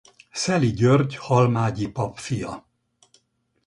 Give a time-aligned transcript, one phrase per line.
[0.31, 2.65] Szeli György halmágyi pap fia.